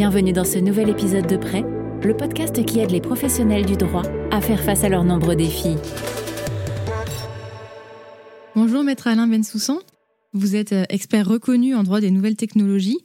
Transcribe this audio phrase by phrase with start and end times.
[0.00, 4.04] Bienvenue dans ce nouvel épisode de Prêt, le podcast qui aide les professionnels du droit
[4.30, 5.76] à faire face à leurs nombreux défis.
[8.56, 9.78] Bonjour Maître Alain Bensoussan,
[10.32, 12.96] vous êtes euh, expert reconnu en droit des nouvelles technologies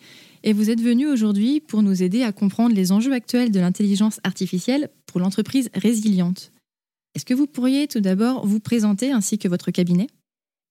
[0.43, 4.21] et vous êtes venu aujourd'hui pour nous aider à comprendre les enjeux actuels de l'intelligence
[4.23, 6.53] artificielle pour l'entreprise résiliente.
[7.13, 10.07] Est-ce que vous pourriez tout d'abord vous présenter ainsi que votre cabinet?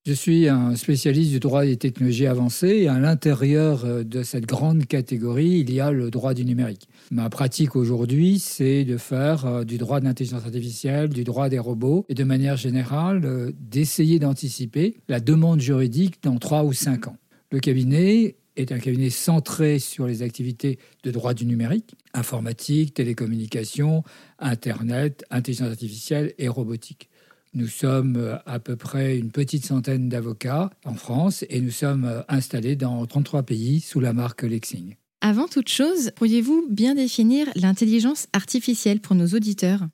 [0.07, 4.45] Je suis un spécialiste du droit des technologies avancées et à l'intérieur euh, de cette
[4.45, 6.89] grande catégorie, il y a le droit du numérique.
[7.11, 11.59] Ma pratique aujourd'hui, c'est de faire euh, du droit de l'intelligence artificielle, du droit des
[11.59, 17.09] robots et de manière générale euh, d'essayer d'anticiper la demande juridique dans trois ou cinq
[17.09, 17.17] ans.
[17.51, 24.05] Le cabinet est un cabinet centré sur les activités de droit du numérique, informatique, télécommunications,
[24.39, 27.09] Internet, intelligence artificielle et robotique.
[27.55, 32.05] Nous sommes euh, à peu près une petite centaine d'avocats en France et nous sommes
[32.05, 34.97] euh, installés dans 33 pays sous la marque Lexing.
[35.21, 39.87] Avant toute chose, pourriez-vous bien définir l'intelligence artificielle pour nos auditeurs?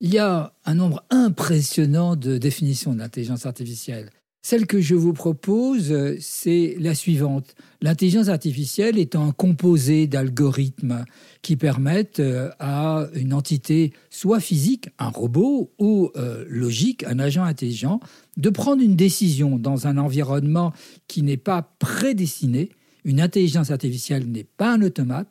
[0.00, 4.10] Il y a un nombre impressionnant de définitions de l'intelligence artificielle.
[4.42, 7.54] Celle que je vous propose, c'est la suivante.
[7.82, 11.04] L'intelligence artificielle est un composé d'algorithmes
[11.42, 17.44] qui permettent euh, à une entité, soit physique, un robot, ou euh, logique, un agent
[17.44, 18.00] intelligent,
[18.38, 20.72] de prendre une décision dans un environnement
[21.06, 22.70] qui n'est pas prédestiné.
[23.04, 25.28] Une intelligence artificielle n'est pas un automate,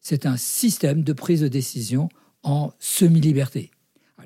[0.00, 2.08] c'est un système de prise de décision
[2.44, 3.70] en semi-liberté.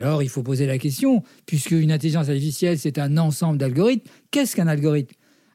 [0.00, 4.54] Alors il faut poser la question, puisque une intelligence artificielle, c'est un ensemble d'algorithmes, qu'est-ce
[4.54, 5.14] qu'un algorithme?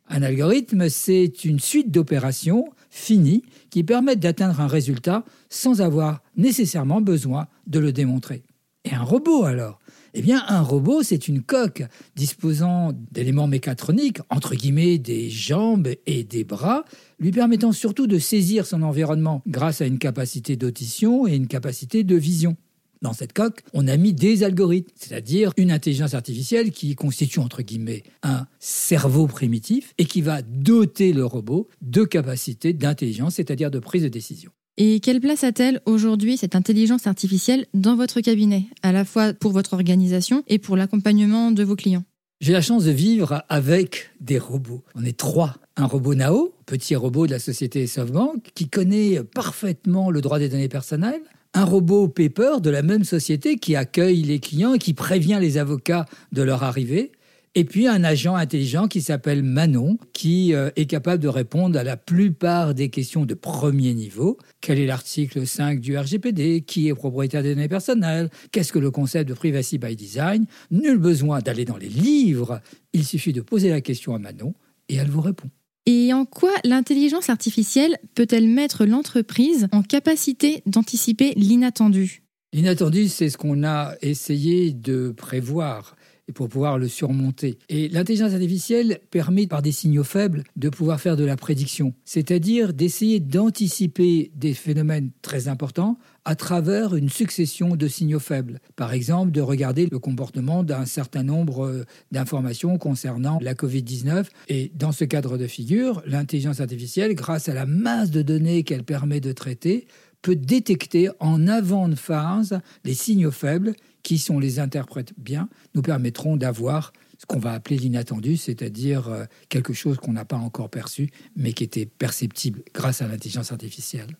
[0.09, 6.99] Un algorithme, c'est une suite d'opérations finies qui permettent d'atteindre un résultat sans avoir nécessairement
[6.99, 8.43] besoin de le démontrer.
[8.83, 9.79] Et un robot alors?
[10.13, 11.83] Eh bien, un robot, c'est une coque
[12.15, 16.85] disposant d'éléments mécatroniques, entre guillemets des jambes et des bras,
[17.19, 22.03] lui permettant surtout de saisir son environnement grâce à une capacité d'audition et une capacité
[22.03, 22.57] de vision
[23.03, 27.61] dans cette coque, on a mis des algorithmes, c'est-à-dire une intelligence artificielle qui constitue entre
[27.61, 33.79] guillemets un cerveau primitif et qui va doter le robot de capacités d'intelligence, c'est-à-dire de
[33.79, 34.51] prise de décision.
[34.77, 39.51] Et quelle place a-t-elle aujourd'hui cette intelligence artificielle dans votre cabinet, à la fois pour
[39.51, 42.03] votre organisation et pour l'accompagnement de vos clients?
[42.41, 44.83] J'ai la chance de vivre avec des robots.
[44.95, 45.57] On est trois.
[45.77, 50.49] Un robot Nao, petit robot de la société SoftBank, qui connaît parfaitement le droit des
[50.49, 51.21] données personnelles,
[51.53, 55.57] un robot paper de la même société qui accueille les clients et qui prévient les
[55.57, 57.11] avocats de leur arrivée.
[57.55, 61.83] Et puis un agent intelligent qui s'appelle Manon, qui euh, est capable de répondre à
[61.83, 64.39] la plupart des questions de premier niveau.
[64.59, 68.31] Quel est l'article 5 du RGPD Qui est propriétaire des données personnelles?
[68.51, 70.47] Qu'est-ce que le concept de privacy by design?
[70.71, 72.59] Nul besoin d'aller dans les livres.
[72.91, 74.55] Il suffit de poser la question à Manon
[74.89, 75.49] et elle vous répond.
[75.85, 82.23] Et en quoi l'intelligence artificielle peut-elle mettre l'entreprise en capacité d'anticiper l'inattendu?
[82.53, 85.95] L'inattendu, c'est ce qu'on a essayé de prévoir
[86.27, 87.57] et pour pouvoir le surmonter.
[87.69, 92.73] Et l'intelligence artificielle permet, par des signaux faibles, de pouvoir faire de la prédiction, c'est-à-dire
[92.73, 98.59] d'essayer d'anticiper des phénomènes très importants à travers une succession de signaux faibles.
[98.75, 104.27] Par exemple, de regarder le comportement d'un certain nombre euh, d'informations concernant la Covid-19.
[104.47, 108.83] Et dans ce cadre de figure, l'intelligence artificielle, grâce à la masse de données qu'elle
[108.83, 109.87] permet de traiter,
[110.21, 113.73] peut détecter en avant de phase les signaux faibles
[114.03, 119.07] qui, si on les interprète bien, nous permettront d'avoir ce qu'on va appeler l'inattendu, c'est-à-dire
[119.07, 123.51] euh, quelque chose qu'on n'a pas encore perçu, mais qui était perceptible grâce à l'intelligence
[123.51, 124.17] artificielle.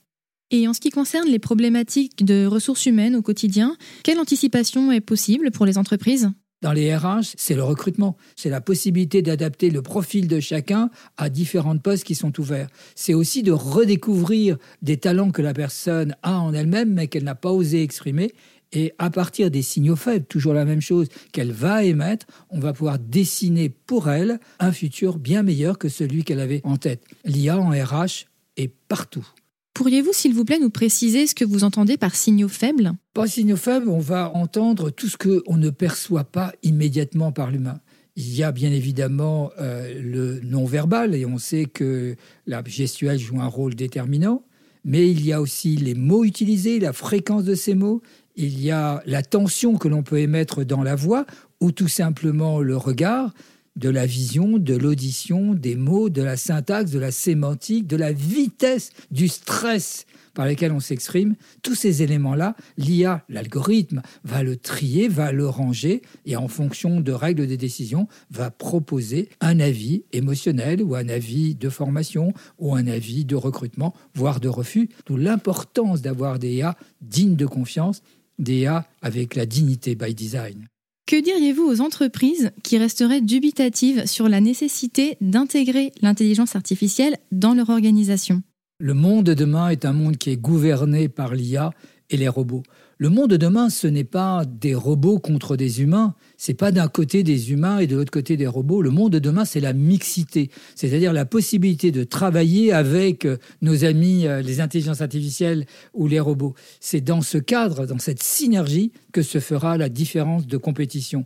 [0.51, 5.01] Et en ce qui concerne les problématiques de ressources humaines au quotidien, quelle anticipation est
[5.01, 6.31] possible pour les entreprises?
[6.61, 8.15] Dans les RH, c'est le recrutement.
[8.38, 12.69] C'est la possibilité d'adapter le profil de chacun à différents postes qui sont ouverts.
[12.95, 17.35] C'est aussi de redécouvrir des talents que la personne a en elle-même, mais qu'elle n'a
[17.35, 18.31] pas osé exprimer.
[18.73, 22.73] Et à partir des signaux faibles, toujours la même chose, qu'elle va émettre, on va
[22.73, 27.03] pouvoir dessiner pour elle un futur bien meilleur que celui qu'elle avait en tête.
[27.24, 28.25] L'IA en RH
[28.57, 29.27] est partout.
[29.75, 32.94] Pourriez-vous, s'il vous plaît, nous préciser ce que vous entendez par signaux faibles?
[33.13, 37.80] Par signaux faibles, on va entendre tout ce qu'on ne perçoit pas immédiatement par l'humain.
[38.15, 42.15] Il y a bien évidemment euh, le non-verbal, et on sait que
[42.45, 44.45] la gestuelle joue un rôle déterminant,
[44.86, 48.01] mais il y a aussi les mots utilisés, la fréquence de ces mots,
[48.35, 51.25] il y a la tension que l'on peut émettre dans la voix,
[51.59, 53.33] ou tout simplement le regard
[53.75, 58.12] de la vision, de l'audition, des mots, de la syntaxe, de la sémantique, de la
[58.12, 65.07] vitesse, du stress par lesquels on s'exprime, tous ces éléments-là, l'IA, l'algorithme, va le trier,
[65.07, 70.81] va le ranger et en fonction de règles de décision, va proposer un avis émotionnel
[70.81, 74.89] ou un avis de formation ou un avis de recrutement, voire de refus.
[75.06, 78.01] D'où l'importance d'avoir des IA dignes de confiance,
[78.39, 80.68] IA avec la dignité by design.
[81.06, 87.69] Que diriez-vous aux entreprises qui resteraient dubitatives sur la nécessité d'intégrer l'intelligence artificielle dans leur
[87.69, 88.41] organisation?
[88.80, 91.71] Le monde de demain est un monde qui est gouverné par l'IA
[92.09, 92.63] et les robots.
[93.03, 96.88] Le monde de demain, ce n'est pas des robots contre des humains, c'est pas d'un
[96.88, 98.81] côté des humains et de l'autre côté des robots.
[98.81, 103.83] Le monde de demain, c'est la mixité, c'est-à-dire la possibilité de travailler avec euh, nos
[103.83, 106.53] amis, euh, les intelligences artificielles ou les robots.
[106.79, 111.25] C'est dans ce cadre, dans cette synergie, que se fera la différence de compétition.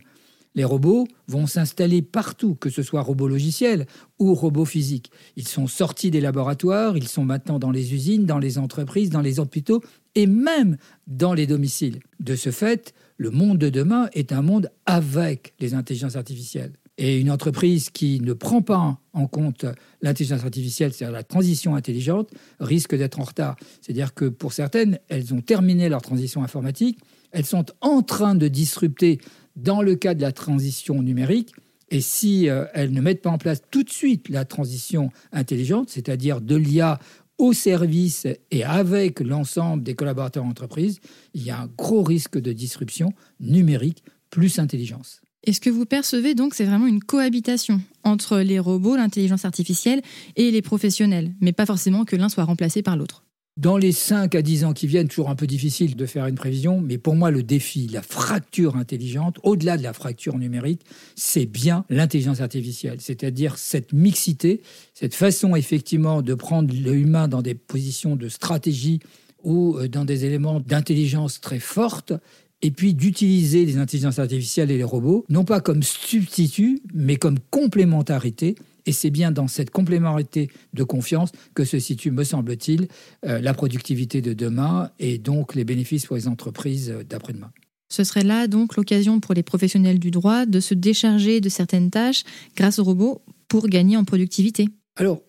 [0.54, 3.86] Les robots vont s'installer partout, que ce soit robots logiciels
[4.18, 5.10] ou robots physiques.
[5.36, 9.20] Ils sont sortis des laboratoires, ils sont maintenant dans les usines, dans les entreprises, dans
[9.20, 9.82] les hôpitaux
[10.14, 12.00] et même dans les domiciles.
[12.18, 16.72] De ce fait, le monde de demain est un monde avec les intelligences artificielles.
[17.00, 19.64] Et une entreprise qui ne prend pas en compte
[20.02, 23.54] l'intelligence artificielle, c'est-à-dire la transition intelligente, risque d'être en retard.
[23.80, 26.98] C'est-à-dire que pour certaines, elles ont terminé leur transition informatique,
[27.30, 29.20] elles sont en train de disrupter
[29.58, 31.54] dans le cas de la transition numérique.
[31.90, 35.88] Et si euh, elles ne mettent pas en place tout de suite la transition intelligente,
[35.90, 36.98] c'est-à-dire de l'IA
[37.38, 41.00] au service et avec l'ensemble des collaborateurs d'entreprise,
[41.34, 45.22] il y a un gros risque de disruption numérique plus intelligence.
[45.44, 50.02] Est-ce que vous percevez donc c'est vraiment une cohabitation entre les robots, l'intelligence artificielle
[50.36, 53.22] et les professionnels, mais pas forcément que l'un soit remplacé par l'autre
[53.58, 56.36] dans les 5 à 10 ans qui viennent, toujours un peu difficile de faire une
[56.36, 60.82] prévision, mais pour moi, le défi, la fracture intelligente, au-delà de la fracture numérique,
[61.16, 64.62] c'est bien l'intelligence artificielle, c'est-à-dire cette mixité,
[64.94, 69.00] cette façon effectivement de prendre l'humain dans des positions de stratégie
[69.42, 72.12] ou euh, dans des éléments d'intelligence très fortes
[72.62, 77.38] et puis d'utiliser les intelligences artificielles et les robots, non pas comme substitut, mais comme
[77.50, 78.54] complémentarité
[78.88, 82.88] et c'est bien dans cette complémentarité de confiance que se situe, me semble-t-il,
[83.26, 87.50] euh, la productivité de demain et donc les bénéfices pour les entreprises euh, d'après-demain.
[87.90, 91.90] Ce serait là donc l'occasion pour les professionnels du droit de se décharger de certaines
[91.90, 92.24] tâches
[92.56, 94.68] grâce aux robots pour gagner en productivité.
[94.96, 95.20] Alors,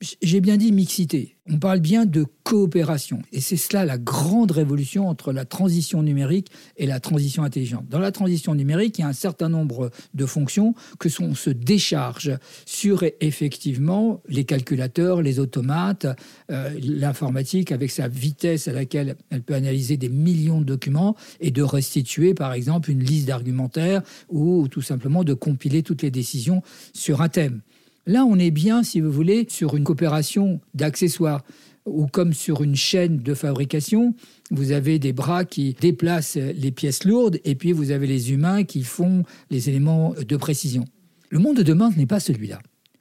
[0.00, 1.36] j'ai bien dit mixité.
[1.48, 3.20] On parle bien de coopération.
[3.32, 7.86] Et c'est cela la grande révolution entre la transition numérique et la transition intelligente.
[7.88, 11.50] Dans la transition numérique, il y a un certain nombre de fonctions que sont, se
[11.50, 16.06] décharge sur effectivement les calculateurs, les automates,
[16.50, 21.52] euh, l'informatique avec sa vitesse à laquelle elle peut analyser des millions de documents et
[21.52, 26.62] de restituer par exemple une liste d'argumentaires ou tout simplement de compiler toutes les décisions
[26.92, 27.62] sur un thème.
[28.06, 31.42] Là, on est bien, si vous voulez, sur une coopération d'accessoires
[31.86, 34.14] ou comme sur une chaîne de fabrication,
[34.52, 38.62] vous avez des bras qui déplacent les pièces lourdes et puis vous avez les humains
[38.62, 40.84] qui font les éléments de précision.
[41.30, 42.60] Le monde de demain n'est pas celui-là.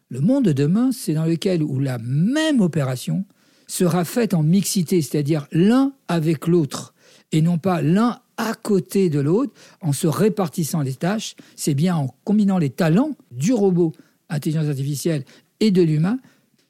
[0.10, 3.26] Le monde de demain, c'est dans lequel où la même opération
[3.68, 6.94] sera faite en mixité, c'est-à-dire l'un avec l'autre,
[7.32, 11.36] et non pas l'un à côté de l'autre, en se répartissant les tâches.
[11.56, 13.94] C'est bien en combinant les talents du robot
[14.30, 15.24] intelligence artificielle
[15.60, 16.20] et de l'humain,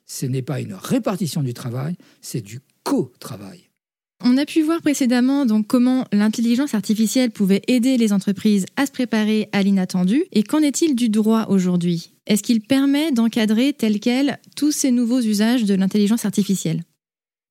[0.06, 3.70] ce n'est pas une répartition du travail, c'est du co-travail.
[4.24, 8.92] On a pu voir précédemment donc comment l'intelligence artificielle pouvait aider les entreprises à se
[8.92, 10.24] préparer à l'inattendu.
[10.32, 12.14] Et qu'en est-il du droit aujourd'hui?
[12.26, 16.84] Est-ce qu'il permet d'encadrer tel quel tous ces nouveaux usages de l'intelligence artificielle?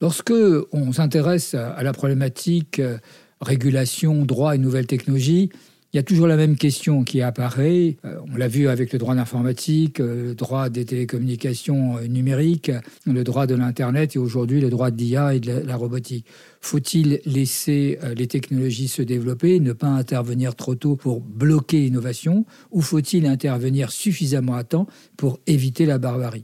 [0.01, 0.33] Lorsque
[0.73, 2.99] on s'intéresse à la problématique euh,
[3.41, 5.51] régulation, droit et nouvelles technologies,
[5.95, 7.99] il y a toujours la même question qui apparaît.
[8.05, 12.73] Euh, on l'a vu avec le droit d'informatique, euh, le droit des télécommunications euh, numériques,
[13.07, 16.27] le droit de l'Internet et aujourd'hui le droit de l'IA et de la robotique.
[16.61, 22.81] Faut-il laisser les technologies se développer, ne pas intervenir trop tôt pour bloquer l'innovation, ou
[22.81, 24.87] faut-il intervenir suffisamment à temps
[25.17, 26.43] pour éviter la barbarie?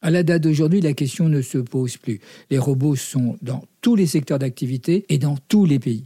[0.00, 2.20] À la date d'aujourd'hui, la question ne se pose plus.
[2.50, 6.04] Les robots sont dans tous les secteurs d'activité et dans tous les pays.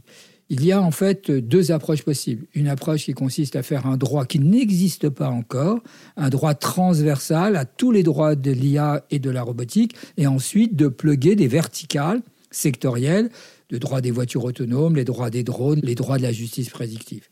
[0.53, 2.45] Il y a en fait deux approches possibles.
[2.53, 5.79] Une approche qui consiste à faire un droit qui n'existe pas encore,
[6.17, 10.75] un droit transversal à tous les droits de l'IA et de la robotique, et ensuite
[10.75, 13.29] de pluguer des verticales sectorielles,
[13.69, 17.29] le droit des voitures autonomes, les droits des drones, les droits de la justice prédictive.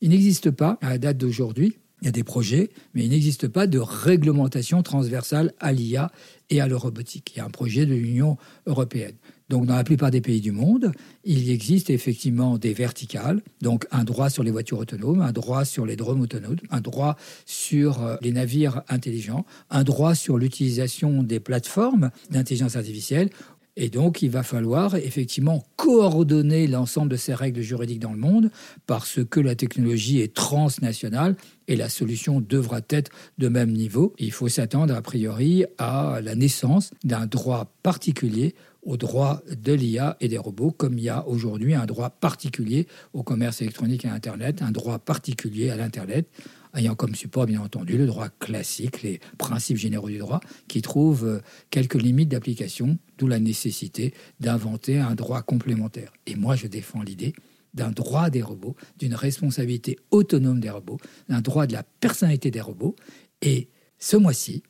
[0.00, 3.48] Il n'existe pas, à la date d'aujourd'hui, il y a des projets, mais il n'existe
[3.48, 6.12] pas de réglementation transversale à l'IA
[6.50, 7.32] et à la robotique.
[7.34, 9.16] Il y a un projet de l'Union européenne.
[9.50, 10.92] Donc, dans la plupart des pays du monde,
[11.24, 15.84] il existe effectivement des verticales, donc un droit sur les voitures autonomes, un droit sur
[15.84, 17.16] les drones autonomes, un droit
[17.46, 23.30] sur euh, les navires intelligents, un droit sur l'utilisation des plateformes d'intelligence artificielle
[23.76, 28.50] Et donc, il va falloir effectivement coordonner l'ensemble de ces règles juridiques dans le monde
[28.86, 31.34] parce que la technologie est transnationale
[31.66, 34.14] et la solution devra être de même niveau.
[34.18, 40.16] Il faut s'attendre a priori à la naissance d'un droit particulier au droit de l'IA
[40.20, 44.08] et des robots, comme il y a aujourd'hui un droit particulier au commerce électronique et
[44.08, 46.28] à Internet, un droit particulier à l'Internet,
[46.74, 51.26] ayant comme support, bien entendu, le droit classique, les principes généraux du droit, qui trouvent
[51.26, 56.12] euh, quelques limites d'application, d'où la nécessité d'inventer un droit complémentaire.
[56.26, 57.34] Et moi, je défends l'idée
[57.74, 62.60] d'un droit des robots, d'une responsabilité autonome des robots, d'un droit de la personnalité des
[62.60, 62.96] robots.
[63.42, 63.68] Et
[63.98, 64.62] ce mois-ci,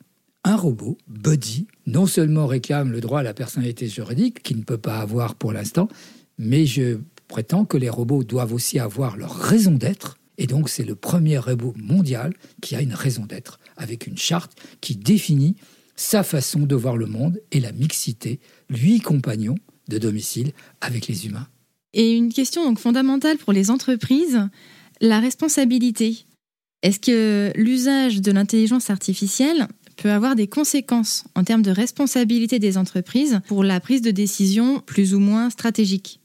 [0.45, 4.79] un robot, Buddy, non seulement réclame le droit à la personnalité juridique, qu'il ne peut
[4.79, 5.89] pas avoir pour l'instant,
[6.39, 10.85] mais je prétends que les robots doivent aussi avoir leur raison d'être et donc, c'est
[10.85, 12.33] le premier robot mondial
[12.63, 15.55] qui a une raison d'être, avec une charte qui définit
[15.97, 19.57] sa façon de voir le monde et la mixité, lui compagnon
[19.89, 21.47] de domicile avec les humains.
[21.93, 24.41] Et une question donc fondamentale pour les entreprises,
[25.03, 26.25] la responsabilité.
[26.83, 29.69] Est-ce que l'usage de l'intelligence artificielle
[30.01, 34.81] peut avoir des conséquences en termes de responsabilité des entreprises pour la prise de décision
[34.81, 36.21] plus ou moins stratégique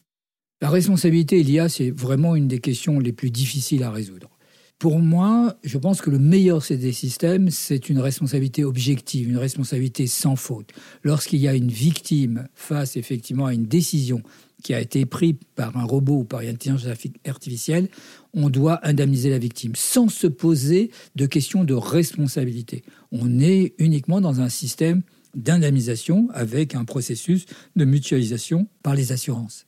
[0.62, 4.35] la responsabilité, l'IA, c'est vraiment une des questions les plus difficiles à résoudre.
[4.77, 10.05] Pour moi, je pense que le meilleur des systèmes, c'est une responsabilité objective, une responsabilité
[10.05, 10.72] sans faute.
[11.03, 14.22] Lorsqu'il y a une victime face effectivement à une décision
[14.63, 16.88] qui a été prise par un robot ou par une intelligence
[17.25, 17.88] artificielle,
[18.34, 22.84] on doit indemniser la victime sans se poser de questions de responsabilité.
[23.12, 25.03] On est uniquement dans un système
[25.36, 29.67] d'indemnisation avec un processus de mutualisation par les assurances.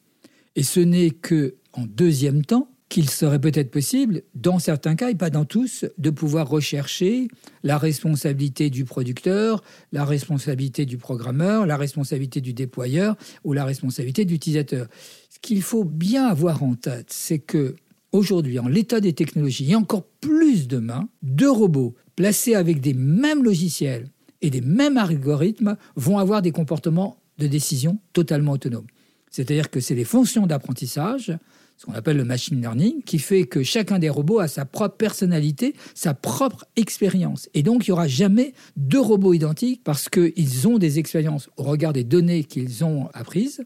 [0.58, 5.16] Et ce n'est que en deuxième temps qu'il serait peut-être possible, dans certains cas et
[5.16, 7.28] pas dans tous, de pouvoir rechercher
[7.64, 14.24] la responsabilité du producteur, la responsabilité du programmeur, la responsabilité du déployeur ou la responsabilité
[14.24, 14.88] de l'utilisateur.
[15.30, 17.76] Ce qu'il faut bien avoir en tête, c'est que
[18.14, 23.44] aujourd'hui, en l'état des technologies, et encore plus demain, deux robots placés avec des mêmes
[23.44, 24.10] logiciels
[24.42, 28.88] et des mêmes algorithmes vont avoir des comportements de décision totalement autonomes.
[29.30, 31.38] C'est-à-dire que c'est les fonctions d'apprentissage,
[31.78, 34.98] ce qu'on appelle le machine learning, qui fait que chacun des robots a sa propre
[34.98, 37.50] personnalité, sa propre expérience.
[37.54, 41.64] Et donc, il n'y aura jamais deux robots identiques parce qu'ils ont des expériences au
[41.64, 43.64] regard des données qu'ils ont apprises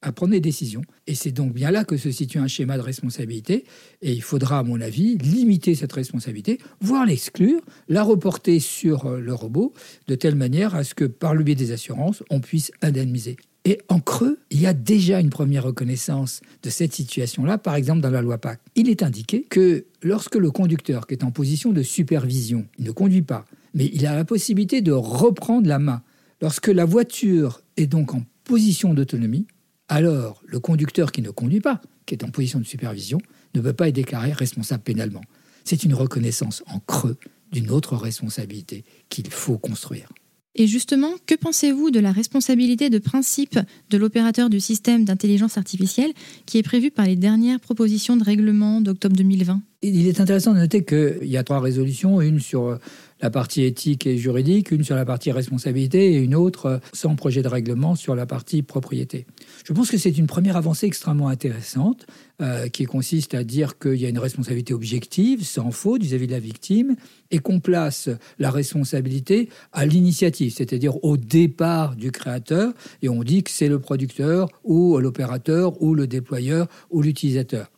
[0.00, 0.82] à prendre des décisions.
[1.06, 3.64] Et c'est donc bien là que se situe un schéma de responsabilité.
[4.00, 9.34] Et il faudra, à mon avis, limiter cette responsabilité, voire l'exclure, la reporter sur le
[9.34, 9.72] robot,
[10.08, 13.36] de telle manière à ce que, par le biais des assurances, on puisse indemniser.
[13.64, 18.00] Et en creux, il y a déjà une première reconnaissance de cette situation-là, par exemple
[18.00, 18.60] dans la loi PAC.
[18.74, 23.22] Il est indiqué que lorsque le conducteur, qui est en position de supervision, ne conduit
[23.22, 26.02] pas, mais il a la possibilité de reprendre la main,
[26.40, 29.46] lorsque la voiture est donc en position d'autonomie,
[29.88, 33.18] alors le conducteur qui ne conduit pas, qui est en position de supervision,
[33.54, 35.22] ne peut pas être déclaré responsable pénalement.
[35.64, 37.16] C'est une reconnaissance en creux
[37.52, 40.08] d'une autre responsabilité qu'il faut construire.
[40.54, 46.12] Et justement, que pensez-vous de la responsabilité de principe de l'opérateur du système d'intelligence artificielle
[46.44, 50.58] qui est prévue par les dernières propositions de règlement d'octobre 2020 Il est intéressant de
[50.58, 52.78] noter qu'il y a trois résolutions, une sur
[53.22, 57.40] la partie éthique et juridique, une sur la partie responsabilité et une autre sans projet
[57.42, 59.26] de règlement sur la partie propriété.
[59.64, 62.06] Je pense que c'est une première avancée extrêmement intéressante
[62.40, 66.32] euh, qui consiste à dire qu'il y a une responsabilité objective, sans faute vis-à-vis de
[66.32, 66.96] la victime,
[67.30, 73.42] et qu'on place la responsabilité à l'initiative, c'est-à-dire au départ du créateur, et on dit
[73.44, 77.70] que c'est le producteur ou l'opérateur ou le déployeur ou l'utilisateur.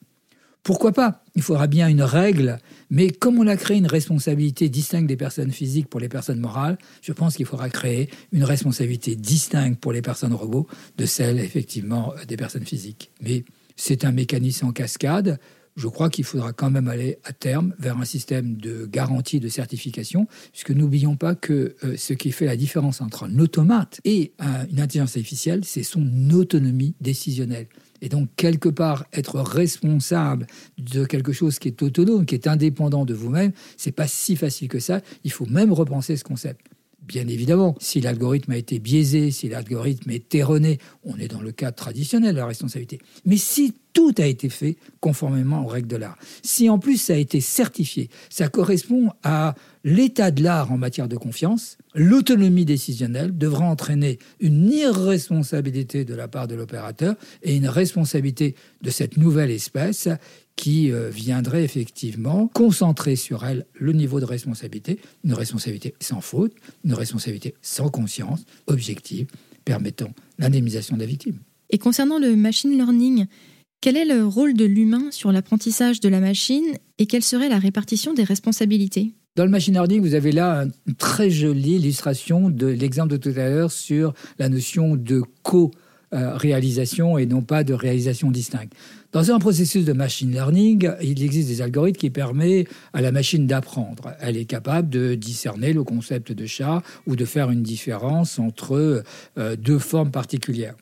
[0.65, 1.23] Pourquoi pas?
[1.35, 5.53] Il faudra bien une règle, mais comme on a créé une responsabilité distincte des personnes
[5.53, 10.01] physiques pour les personnes morales, je pense qu'il faudra créer une responsabilité distincte pour les
[10.01, 10.67] personnes robots
[10.97, 13.11] de celle, effectivement, des personnes physiques.
[13.21, 13.45] Mais
[13.77, 15.39] c'est un mécanisme en cascade.
[15.77, 19.51] Je crois qu'il faudra quand même aller à terme vers un système de garantie de
[19.51, 24.33] certification, puisque n'oublions pas que euh, ce qui fait la différence entre un automate et
[24.71, 27.67] une intelligence artificielle, c'est son autonomie décisionnelle.
[28.01, 30.47] Et donc, quelque part, être responsable
[30.79, 34.69] de quelque chose qui est autonome, qui est indépendant de vous-même, c'est pas si facile
[34.69, 35.01] que ça.
[35.25, 36.67] Il faut même repenser ce concept.
[37.07, 41.53] Bien évidemment, si l'algorithme a été biaisé, si l'algorithme est erroné, on est dans le
[41.53, 42.99] cadre traditionnel de la responsabilité.
[43.27, 47.13] Mais si tout a été fait conformément aux règles de l'art, si en plus ça
[47.13, 53.37] a été certifié, ça correspond à l'état de l'art en matière de confiance, l'autonomie décisionnelle
[53.37, 59.51] devra entraîner une irresponsabilité de la part de l'opérateur et une responsabilité de cette nouvelle
[59.51, 60.09] espèce
[60.57, 66.53] qui euh, viendrait effectivement concentrer sur elle le niveau de responsabilité, une responsabilité sans faute,
[66.85, 69.27] une responsabilité sans conscience, objective
[69.65, 71.39] permettant l'indemnisation de la victime.
[71.71, 73.27] Et concernant le machine learning,
[73.81, 76.65] quel est le rôle de l'humain sur l'apprentissage de la machine
[76.99, 79.13] et quelle serait la répartition des responsabilités?
[79.37, 83.37] Dans le machine learning, vous avez là une très jolie illustration de l'exemple de tout
[83.37, 85.23] à l'heure sur la notion de
[86.15, 88.73] co-réalisation et non pas de réalisation distincte.
[89.13, 93.47] Dans un processus de machine learning, il existe des algorithmes qui permettent à la machine
[93.47, 94.13] d'apprendre.
[94.21, 99.05] Elle est capable de discerner le concept de chat ou de faire une différence entre
[99.39, 100.75] euh, deux formes particulières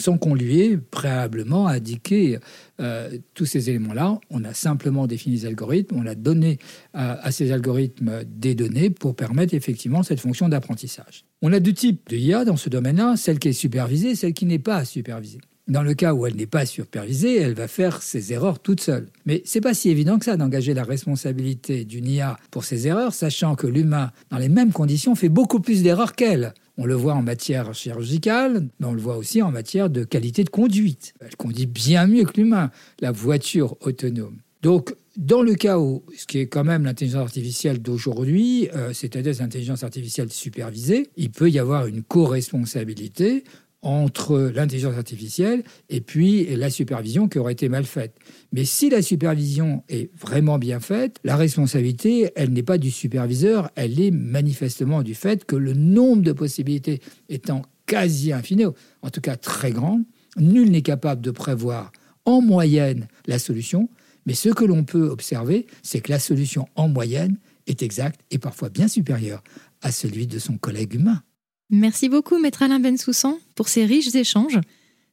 [0.00, 2.38] sans qu'on lui ait préalablement indiqué
[2.80, 4.18] euh, tous ces éléments-là.
[4.30, 6.58] On a simplement défini les algorithmes, on a donné
[6.94, 11.24] à, ces algorithmes des données pour permettre effectivement cette fonction d'apprentissage.
[11.42, 14.34] On a deux types de IA dans ce domaine-là, celle qui est supervisée et celle
[14.34, 15.40] qui n'est pas supervisée.
[15.68, 19.06] Dans le cas où elle n'est pas supervisée, elle va faire ses erreurs toute seule.
[19.24, 23.14] Mais c'est pas si évident que ça d'engager la responsabilité d'une IA pour ses erreurs,
[23.14, 26.54] sachant que l'humain, dans les mêmes conditions, fait beaucoup plus d'erreurs qu'elle.
[26.76, 30.44] On le voit en matière chirurgicale, mais on le voit aussi en matière de qualité
[30.44, 31.14] de conduite.
[31.20, 34.38] Elle conduit bien mieux que l'humain, la voiture autonome.
[34.62, 39.82] Donc, dans le où, ce qui est quand même l'intelligence artificielle d'aujourd'hui, euh, c'est-à-dire l'intelligence
[39.82, 43.44] artificielle supervisée, il peut y avoir une co-responsabilité
[43.82, 48.14] entre l'intelligence artificielle et puis la supervision qui aurait été mal faite.
[48.52, 53.70] Mais si la supervision est vraiment bien faite, la responsabilité, elle n'est pas du superviseur,
[53.76, 59.20] elle est manifestement du fait que le nombre de possibilités étant quasi infini, en tout
[59.20, 60.00] cas très grand,
[60.36, 61.90] nul n'est capable de prévoir
[62.24, 63.88] en moyenne la solution,
[64.26, 68.38] mais ce que l'on peut observer, c'est que la solution en moyenne est exacte et
[68.38, 69.42] parfois bien supérieure
[69.80, 71.22] à celui de son collègue humain.
[71.70, 74.58] Merci beaucoup, Maître Alain Bensoussan, pour ces riches échanges.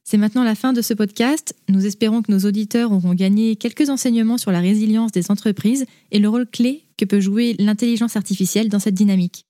[0.02, 1.54] C'est maintenant la fin de ce podcast.
[1.68, 6.18] Nous espérons que nos auditeurs auront gagné quelques enseignements sur la résilience des entreprises et
[6.18, 9.44] le rôle clé que peut jouer l'intelligence artificielle dans cette dynamique.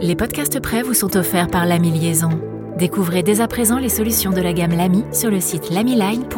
[0.00, 2.30] Les podcasts prêts vous sont offerts par l'AMI Liaison.
[2.78, 6.36] Découvrez dès à présent les solutions de la gamme Lamy sur le site lamyline.fr.